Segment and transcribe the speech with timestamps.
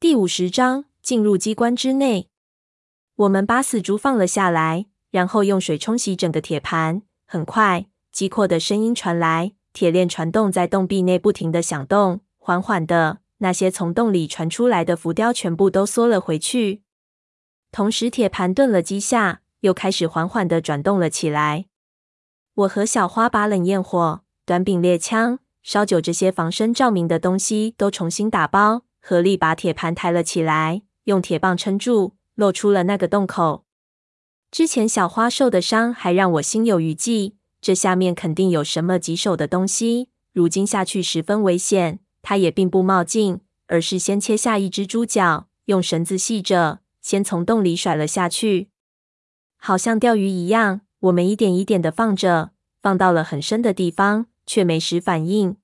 [0.00, 2.30] 第五十章进入机关之内。
[3.16, 7.02] 我们把死猪放了下来，然后用水冲洗整个铁盘。
[7.26, 12.20] 很快，机括的声音传来，铁链传动在洞壁内不停地响动。
[12.38, 16.80] 缓缓的，那些从洞里传出来的浮雕全部都缩了回去。
[17.70, 21.66] 同时，铁盘顿了几下，又开始缓缓地转动了起来。
[22.54, 33.64] 我和小花把冷焰火、短柄猎枪、烧酒这些防身照明的东西都重新打包，合力把铁盘抬了起来，用铁棒撑住，露出了那个洞口。
[34.50, 42.00] 之前小花受的伤还让我心有余悸，这下面肯定有什么棘手的东西，如今下去十分危险。
[42.22, 48.68] 他也并不冒进，而是先切下一只猪脚，用绳子系着，先从洞里甩了下去，
[49.56, 50.82] 好像钓鱼一样。
[50.98, 52.50] 我们一点一点的放着，
[52.82, 55.56] 放到了很深的地方，却没时反应。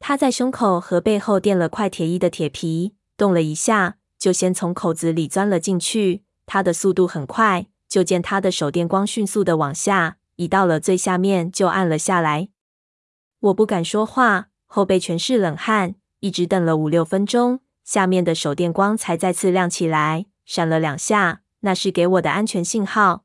[0.00, 6.24] 他在胸口和背后垫了块铁衣的铁皮，动了一下，就先从口子里钻了进去。
[6.46, 12.48] 他的速度很快，就见他的手电光迅速的往下，一到了最下面就按了下来。
[13.40, 23.24] 我不敢说话，后背全是冷汗，一直等了五六分钟，下面的手电光才再次亮起来，闪了两下，那是给我的安全信号。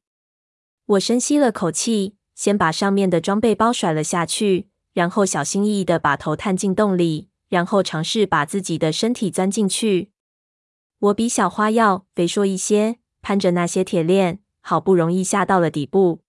[0.85, 10.11] 我深吸了口气，先把上面的装备包甩了下去，然后小心翼翼的把头探进洞里，然后尝试把自己的身体钻进去。
[10.99, 16.21] 我比小花要肥硕一些，攀着那些铁链，好不容易下到了底部。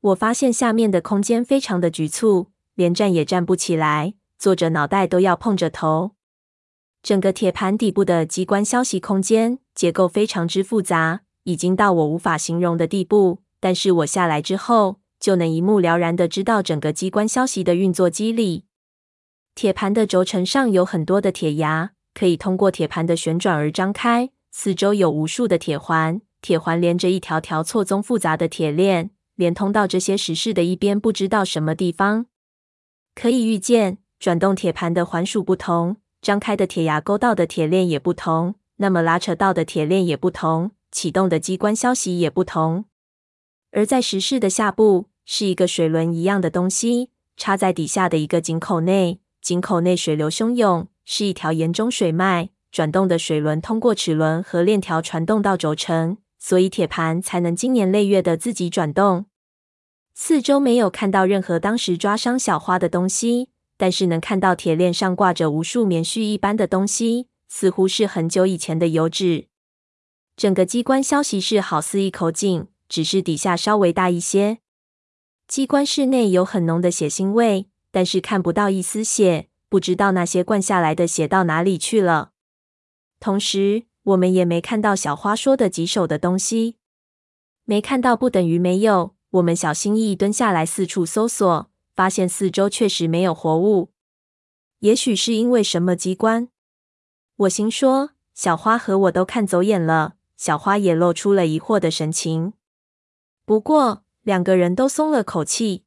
[0.00, 6.16] 我发现下面的空间非常的局促，连站也站不起来，坐着脑袋都要碰着头。
[7.04, 13.38] 整个铁盘底部的机关消息空间结构非常之复杂，已经到我无法形容的地步。
[13.60, 18.64] 但是我下来之后，就能一目了然的知道整个机关消息的运作机理。
[19.54, 24.30] 铁盘的轴承上有很多的铁牙，可以通过铁盘的旋转而张开。
[24.52, 32.26] 四周有无数的铁环，铁环连着一条条错综复杂的铁链，连通到这些石室的一边，不知道什么地方。
[33.14, 42.86] 可以预见，转动铁盘的环数不同，张开的铁牙勾到的铁链也不同，那么拉扯到的铁链也不同，启动的机关消息也不同。
[43.72, 49.20] 而在石室的下部是一个水轮一样的东西，插在底下的一个井口内。
[49.42, 52.50] 井口内水流汹涌，是一条盐中水脉。
[52.72, 59.26] 转动的水轮通过齿轮和链条传动到轴承，所以铁盘才能经年累月的自己转动。
[60.14, 69.46] 四周没有看到任何当时抓伤小花的东西，但是能看到铁链上挂着无数棉絮一般的东西，似乎是很久以前的油脂。
[70.36, 72.66] 整个机关消息室好似一口井。
[72.88, 74.58] 只是底下稍微大一些。
[75.48, 82.32] 机关室内有很浓的血腥味，但是看不到一丝血，不知道那些灌下来的血到哪里去了。
[83.20, 86.76] 同时，我们也没看到小花说的棘手的东西。
[87.64, 89.14] 没看到不等于没有。
[89.30, 93.90] 我们小心翼翼蹲下来四处搜索，发现四周确实没有活物。
[94.78, 96.48] 也许是因为什么机关？
[97.36, 100.14] 我心说，小花和我都看走眼了。
[100.36, 102.52] 小花也露出了疑惑的神情。
[103.46, 105.84] 不过，两个人都松了口气。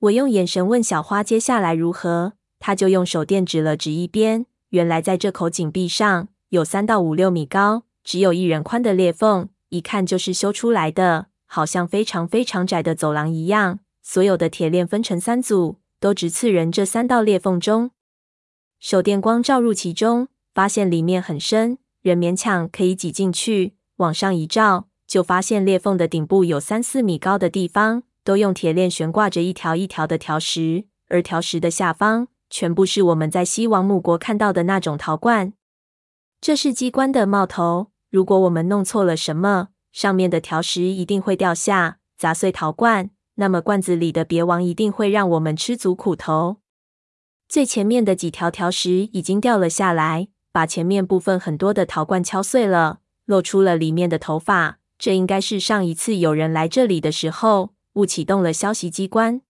[0.00, 4.44] 我用眼神问小花接下来如何，她就用手电指了指一边。
[4.68, 13.78] 原来在这口井壁上有三到五六米高、只有一人宽的裂缝，一看就是修出来的，好像非常非常窄的走廊一样。
[14.02, 17.92] 所有的铁链分成三组，都直刺人这三道裂缝中。
[18.78, 23.72] 手电光照入其中，发现里面很深，人勉强可以挤进去。
[23.96, 24.87] 往上一照。
[25.08, 35.54] 就发现裂缝的顶部有三四米高的地方，都用铁链悬挂着一条一条的条石，而条石的下方全部是我们在西王母国看到的那种陶罐。
[36.42, 46.58] 这是机关的冒头，如果我们弄错了什么，上面的条石一定会掉下，砸碎陶罐，那么罐子里的别王一定会让我们吃足苦头。
[47.48, 54.78] 最前面的几条条石已经掉了下来，把前面部分很多的陶罐敲碎了，露出了里面的头发。
[54.98, 59.40] 这应该是上一次有人来这里的时候误启动了消息机关。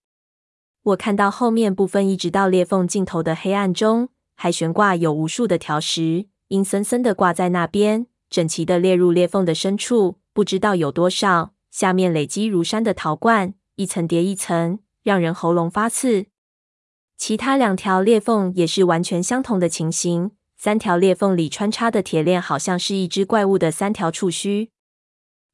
[0.83, 11.53] 我看到后面部分一直到裂缝尽头的黑暗中，还悬挂有无数的条石，阴森森的挂在那边，整齐的列入裂缝的深处，不知道有多少。
[11.69, 16.27] 下面累积如山的陶罐，一层叠一层，让人喉咙发刺。
[17.17, 24.69] 其他两条裂缝也是完全相同的情形，三条裂缝里穿插的铁链，好像是一只怪物的三条触须。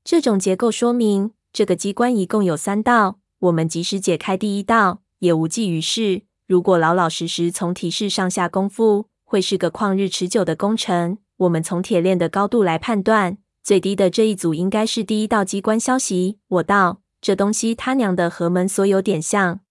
[0.06, 3.18] 这种结构说明，这个机关一共有三道。
[3.40, 6.22] 我们即使解开第一道，也无济于事。
[6.46, 11.18] 如果老老实实从提示上下功夫，会是个旷日持久的工程。
[11.38, 16.38] 我们从铁链的高度来判断，最低的这一组应该是第一道机关消息。
[16.50, 19.62] 我道：“这东西他娘的和门锁有点像。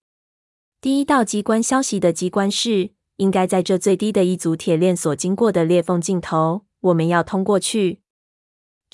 [0.81, 8.01] 第一道机关消息的机关是应该在这最低的一组铁链所经过的裂缝尽头，我们要通过去。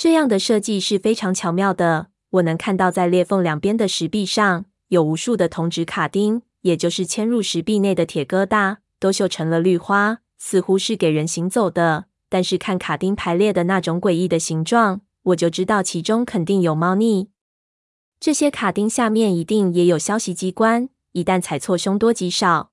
[0.00, 2.06] 这样的设计是非常巧妙的。
[2.30, 17.28] 我能看到在裂缝两边的石壁上有无数的铜质卡钉，也就是嵌入石壁内的铁疙瘩，都锈成了绿花，似乎是给人行走的。”但是看卡钉排列的那种诡异的形状，我就知道其中肯定有猫腻。
[18.18, 22.70] 这些卡钉下面一定也有消息机关，一旦踩错，凶多吉少。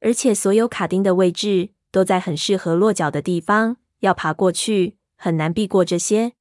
[0.00, 6.32] 而且所有卡钉的位置都在很适合落脚的地方，要爬过去很难避过这些。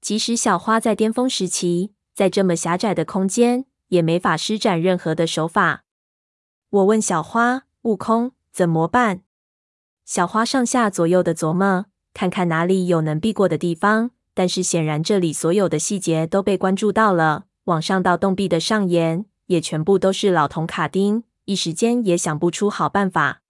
[0.00, 5.84] 即使小花在巅峰时期，在这么狭窄的空间，也没法施展任何的手法。
[6.70, 9.20] 我问小花：“悟空，怎么办？”
[10.06, 14.12] 小花上下左右的琢磨，看看哪里有能避过的地方。
[14.32, 23.42] 但是显然这里所有的细节都被关注到了，往上到洞壁的上沿也全部都是老铜卡钉，一时间也想不出好办法。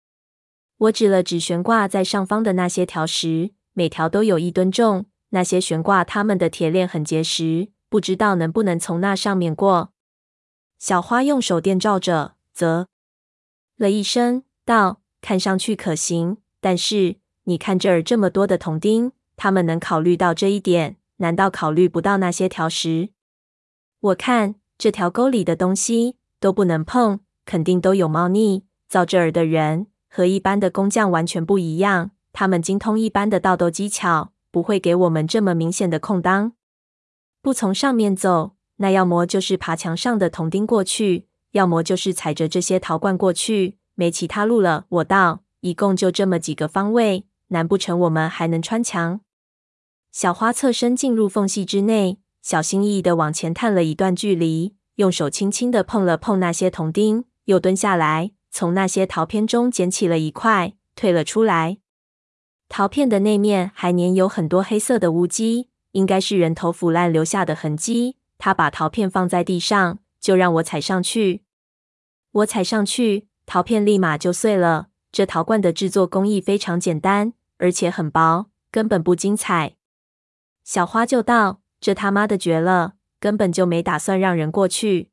[0.78, 5.06] 我指了指悬挂在上方的那些条石，每条都有一吨重。
[5.30, 9.94] 那些悬挂它们的铁链很结实，不知道能不能从那上面过。
[10.78, 12.88] 小花用手电照着，啧
[13.78, 23.08] 了一声，道：“看上去可行。”但是你看这儿这么多的铜钉，他们能考虑到这一点，难道考虑不到那些条石？
[24.00, 28.64] 我看这条沟里的东西都不能碰，肯定都有猫腻。
[28.86, 36.52] 造这儿的人和一般的工匠完全不一样，他们精通一般的盗斗技巧，不会给我们这么明显的空当。
[37.42, 44.86] 不从上面走，那要么就是爬墙上的铜钉过去，要么就是踩着这些陶罐过去，没其他路了。
[44.88, 45.42] 我道。
[45.62, 49.20] 一共就这么几个方位，难不成我们还能穿墙？
[50.10, 61.76] 小花侧身进入缝隙之内，小心翼翼地往前探了一段距离，用手轻轻地碰了碰那些铜钉，又蹲下来，从那些陶片中捡起了一块，退了出来。
[62.70, 68.16] 陶片的内面还粘有很多黑色的污迹，应该是人头腐烂留下的痕迹。
[68.38, 71.42] 他把陶片放在地上，就让我踩上去。
[72.30, 74.86] 我踩上去，陶片立马就碎了。
[75.10, 79.74] 这陶罐的制作工艺非常简单，而且很薄，根本不精彩。
[80.62, 85.10] 小花就道：“这他妈的绝了，根本就没打算让人过去。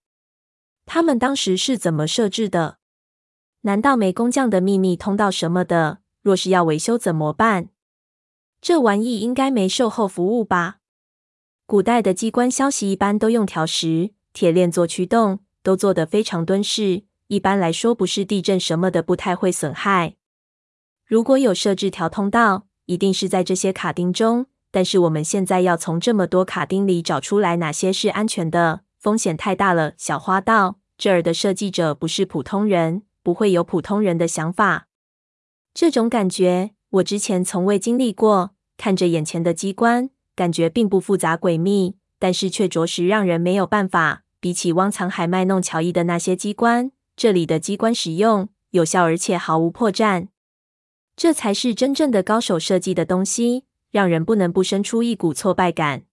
[0.85, 2.77] 他们当时是怎么设置的？
[3.61, 6.01] 难道没工匠的秘密通道什么的？
[6.27, 7.69] 若是要维修怎么办？
[8.59, 10.79] 这玩意应该没售后服务吧？
[11.65, 20.15] 古代的机关消息一般都用条石、铁链做驱动，都做得非常敦实。”一般来说，不是地震什么的，不太会损害。
[21.05, 24.47] 如果有设置条通道，一定是在这些卡钉中。
[24.69, 29.93] 但是我们现在要从这么多卡钉里找出来哪些是安全的，风险太大了。
[29.97, 34.86] 小花道：“这儿的设计者不是普通人，不会有普通人的想法。
[35.79, 38.55] 这种感觉我之前从未经历过。
[38.77, 44.23] 看着眼前的机关，感觉并不复杂诡秘，但是却着实让人没有办法。
[44.39, 50.29] 比起汪藏海卖弄乔伊的那些机关。”这里的机关实用、有效，而且毫无破绽，
[51.15, 56.05] 这才是真正的高手设计的东西，让人不能不生出一股挫败感。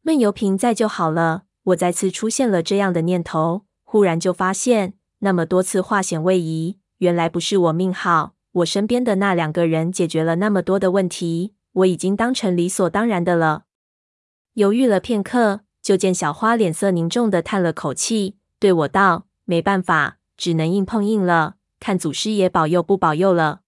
[0.00, 1.44] 闷油瓶在就好了。
[1.66, 13.64] 我再次出现了这样的念头，忽然就发现，那么多次化险为夷，原来不是我命好，我身边的那两个人解决了那么多的问题，我已经当成理所当然的了。
[14.54, 19.26] 犹豫了片刻，就见小花脸色凝重地叹了口气，对我道。
[19.44, 23.62] 没办法，只能硬碰硬了，看祖师爷保佑不保佑了。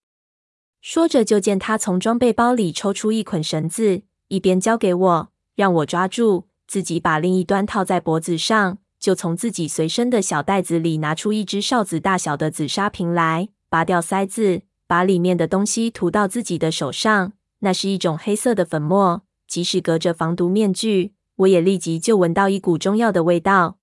[0.81, 14.63] 说着，就见他从装备包里抽出一捆绳子，一边交给我，让我抓住，自己把另一端套在脖子上，就从自己随身的小袋子里拿出一只哨子大小的紫砂瓶来，拔掉塞子，
[14.95, 17.33] 把里面的东西涂到自己的手上。
[17.59, 23.81] 那是一种黑色的粉末，即使隔着防毒面具，我也立即就闻到一股中药的味道。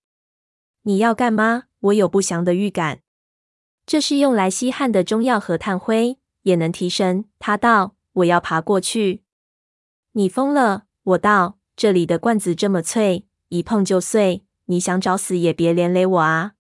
[0.84, 1.64] 你要干嘛？
[1.82, 3.02] 我有不祥的预感，
[3.86, 7.26] 这是用来吸汗的中药和炭灰，也能提神。
[7.40, 9.24] 他道：“我要爬过去。”
[10.14, 10.86] 你疯了！
[11.04, 16.54] 我道：“这里的罐子这么脆，一碰就碎，你想找死也别连累我啊！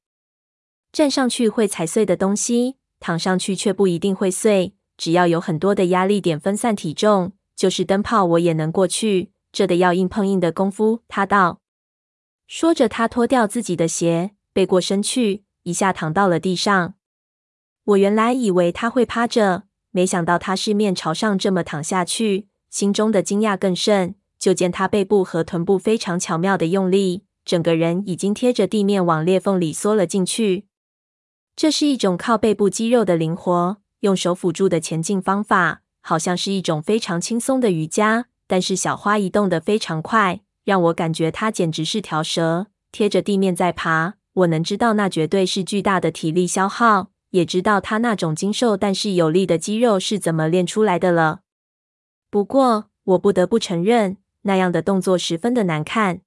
[0.91, 4.73] 站上去会踩碎的东西，躺上去却不一定会碎。
[4.95, 9.31] 只要有很多的压力点分散体重，就是灯泡我也能过去。
[9.51, 11.59] 这得要硬碰硬的功夫。”他道。
[12.47, 14.31] 说着，他脱掉自己的鞋。
[14.53, 16.93] 背过身去，一下躺到了地上。
[17.85, 24.15] 我原来以为他会趴着，没想到他是面朝上这么躺下去，心中的惊讶更甚。
[24.37, 30.65] 就见他背部和臀部非常巧妙的用力，整个人已经贴着地面往裂缝里缩了进去。
[31.55, 38.25] 这是一种靠背部肌肉的灵活，用手辅助的前进方法，好像是一种非常轻松的瑜伽。
[38.47, 44.15] 但是小花移动的非常快，让我感觉它简直是条蛇，贴着地面在爬。
[44.33, 51.41] 我能知道那绝对是巨大的体力消耗，也知道它那种精瘦但是有力的肌肉是怎么练出来的了。
[52.29, 54.17] 不过，我不得不承认。
[54.43, 56.21] 那样的动作十分的难看，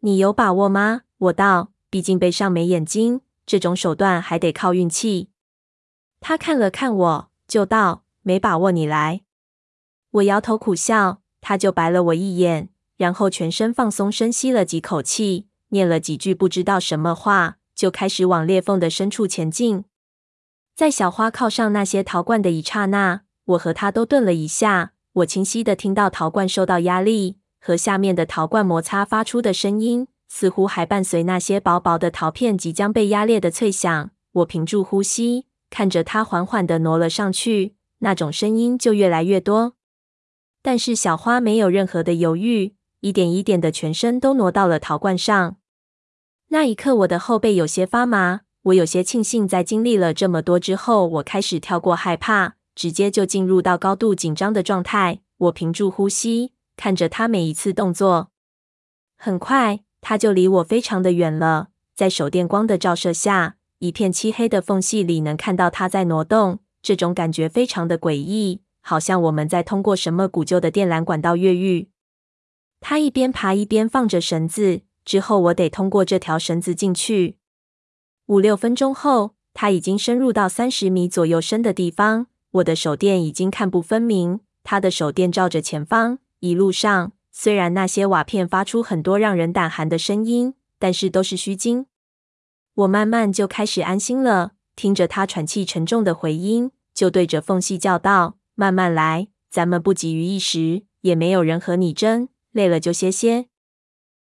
[0.00, 1.02] 你有把握吗？
[1.16, 3.20] 我道，毕竟背上没眼睛，
[3.50, 5.28] 这种手段还得靠运气。
[6.20, 9.22] 他看了看我，就道：“没把握，你来。”
[10.12, 19.84] 我摇头苦笑，他就白了我一眼，然后全身放松，深吸了几口气，念了几句不知道什么话，就开始往裂缝的深处前进。
[20.76, 24.92] 在小花靠上那些陶罐的一刹那，我和他都顿了一下。
[25.14, 34.10] 我清晰的听到陶罐受到压力和下面的陶罐摩擦发出的声音，似乎还伴随那些薄薄的陶片即将被压裂的脆响。
[34.30, 39.74] 我屏住呼吸，看着它缓缓地挪了上去，那种声音就越来越多。
[40.62, 45.56] 但是小花没有任何的犹豫，一点一点的全身都挪到了陶罐上。
[46.48, 48.42] 那一刻，我的后背有些发麻。
[48.62, 52.54] 我有些庆幸，在经历了这么多之后，我开始跳过害怕。
[52.76, 55.20] 直接就进入到高度紧张的状态。
[55.38, 58.30] 我屏住呼吸，看着他每一次动作。
[59.18, 61.68] 很快，他就离我非常的远了。
[61.94, 66.60] 在手电光的照射下，一片漆黑的缝隙里能看到他在挪动。
[66.82, 71.90] 这种感觉非常的诡异，好像我们在通过什么古旧的电缆管道越狱。
[72.80, 77.36] 他一边爬一边放着绳子，之后我得通过这条绳子进去。
[78.26, 82.28] 五六分钟后，他已经深入到三十米左右深的地方。
[82.52, 86.18] 我的手电已经看不分明，他的手电照着前方。
[86.38, 91.86] 一路上，虽然那些瓦片发出很多让人胆寒的声音，但是都是虚惊。
[92.74, 103.46] 我慢慢就开始安心了，听着他喘气沉重的回音，就对着缝隙叫道：“慢慢来，咱们不急于一时，也没有人和你争，累了就歇歇。”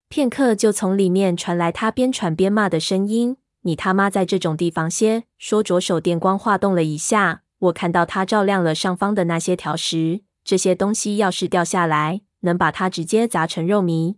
[0.10, 7.44] 片刻，就从里面传来他边喘边骂的声音：“你他妈在这种地方歇！”说着，手电光画动了一下。
[7.60, 14.16] 我看到它照亮了上方的那些条石，这些东西要是掉下来，能把它直接砸成肉糜。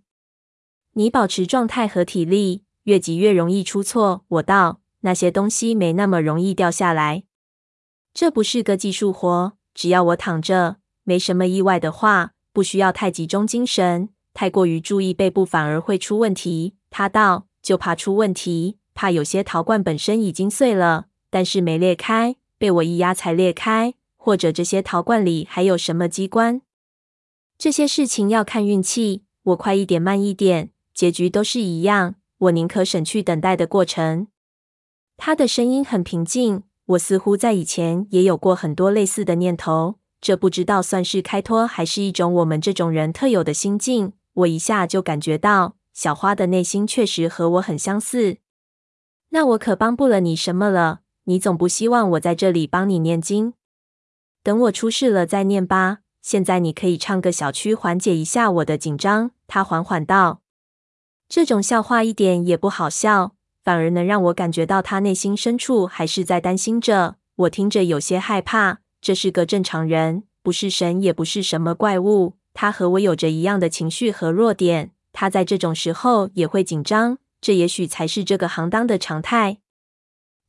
[0.93, 4.23] 你保持状态和体力，越急越容易出错。
[4.27, 7.23] 我道，那些东西没那么容易掉下来，
[8.13, 9.53] 这不是个技术活。
[9.73, 16.75] 只要我躺着，没什么意外的话，不需要太集中精神，太过于注意背部反而会出问题。
[16.89, 22.37] 他道，就怕出问题，怕有些陶罐本身已经碎了，但是没裂开。
[22.57, 26.61] 被我一压才裂开，或者这些陶罐里还有什么机关？
[27.57, 29.23] 这些事情要看运气。
[29.43, 32.15] 我快一点，慢一点，结局都是一样。
[32.37, 34.27] 我宁可省去等待的过程。
[35.17, 36.63] 他的声音很平静。
[36.87, 39.95] 我似乎在以前也有过很多类似的念头。
[40.21, 44.13] 这不知道算是开脱，还是一种我们这种人特有的心境。
[44.33, 48.37] 我一下就感觉到，小花的内心确实和我很相似。
[49.29, 51.01] 那我可帮不了你什么了。
[51.23, 53.53] 你总不希望我在这里帮你念经？
[54.43, 56.01] 等我出事了再念吧。
[56.25, 59.29] 现在你可以唱个小曲缓解一下我的紧张。
[59.45, 60.41] 他缓缓道
[61.29, 67.17] ：“这种笑话一点也不好笑，反而能让我感觉到他内心深处还是在担心着。
[67.35, 68.79] 我听着有些害怕。
[68.99, 72.33] 这是个正常人，不是神，也不是什么怪物。
[72.55, 74.93] 他和我有着一样的情绪和弱点。
[75.13, 79.59] 他在这种时候也会紧张，这也许才是这个行当的常态。”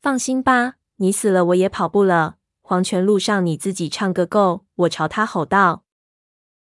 [0.00, 2.36] 放心吧，你死了我也跑不了。
[2.68, 4.64] 黄泉路上你自己唱个够！
[4.74, 5.84] 我朝他吼道。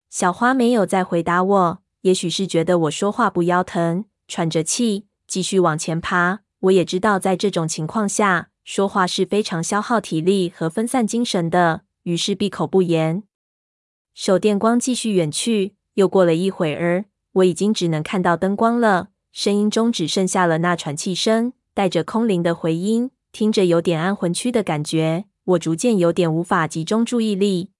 [0.07, 6.41] 小花没有再回答我，也许是觉得我说话不腰疼，喘着气继续往前爬。
[6.59, 13.23] 我也知道，在这种情况下说话是非常消耗体力和分散精神的，于是闭口不言。
[14.13, 23.09] 手电光继续远去，又过了一会儿，我已经只能看到灯光了，声音中只剩下了那喘气声，带着空灵的回音。
[23.31, 27.71] 听着有点安魂曲的感觉，我逐渐有点无法集中注意力。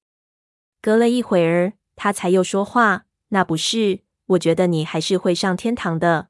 [0.81, 6.29] 隔了一会儿，他才又说话：“那不是，我觉得你还是会上天堂的，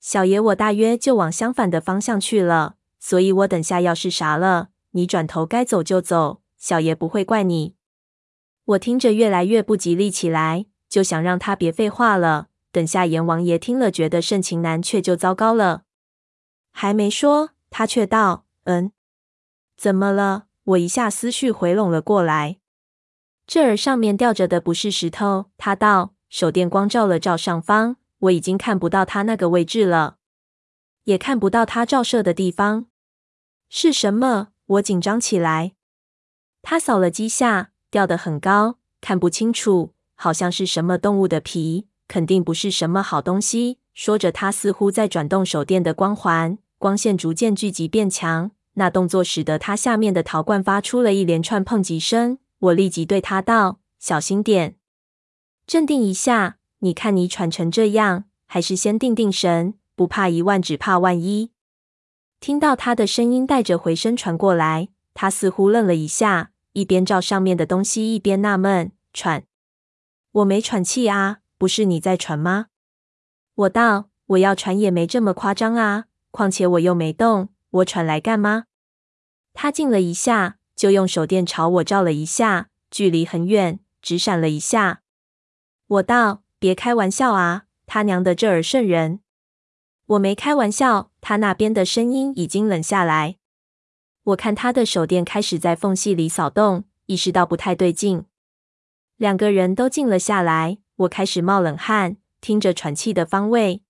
[0.00, 0.40] 小爷。
[0.40, 7.74] 我大约就往相反的方向去了，所以我等下要是傻了，你转头该走就走，小爷不会怪你。”
[8.64, 12.48] 我听着越来越不吉利起来，就想让他别废话了。
[12.70, 15.84] 等下阎王爷听了，觉得盛情难却，就糟糕了。
[16.70, 17.50] 还没说。
[17.70, 18.92] 他却道：“嗯，
[19.78, 22.58] 怎么了？”我一下思绪回笼了过来。
[23.46, 26.12] 这儿上面吊着的不是石头，他道。
[26.28, 30.18] 手电光照了照上方，我已经看不到他那个位置了，
[31.04, 32.84] 也看不到他照射的地方。
[33.70, 34.48] 是什么？
[34.66, 35.72] 我紧张起来。
[36.60, 43.78] 他扫了几下，吊得很高，看不清楚，好像是什么动物的皮，肯定不是什么好东西。
[43.94, 48.50] 说着，他似乎在转动手电的光环，光线逐渐聚集变强。
[48.78, 52.38] 那动作使得他下面的陶罐发出了一连串碰击声。
[52.60, 54.76] 我立即对他道：“小心点，
[55.66, 56.58] 镇定一下。
[56.78, 61.50] 你看你喘成这样，还是先定定神，不怕一万，只怕万一。”
[62.38, 69.42] 听到他的声音带着回声传过来，他似乎愣了一下，一边照上面的东西，一边纳闷：“喘？
[70.30, 72.66] 我没喘气啊，不是你在喘吗？”
[73.54, 78.66] 我道：“我要喘也没这么夸张啊，况且我又没动，我喘来干嘛？”
[79.60, 85.02] 他静了一下，就用手电朝我照了一下，距离很远，只闪了一下。
[85.88, 89.18] 我道：“别开玩笑啊，他娘的，这儿瘆人！”
[90.06, 93.38] 我没开玩笑，他那边的声音已经冷下来。
[94.22, 98.26] 我看他的手电开始在缝隙里扫动，意识到不太对劲。
[99.16, 103.82] 两个人都静了下来，我开始冒冷汗，听着喘气的方位，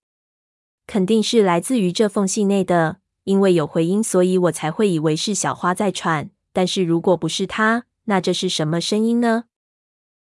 [0.87, 6.31] 肯定是来自于这缝隙内的，因为有回音，所以我才会以为是小花在喘。
[6.51, 9.45] 但是如果不是她，那这是什么声音呢？